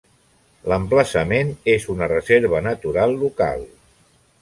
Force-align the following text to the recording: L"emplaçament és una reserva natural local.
L"emplaçament 0.71 1.53
és 1.75 1.87
una 1.97 2.09
reserva 2.15 2.65
natural 2.71 3.17
local. 3.27 3.67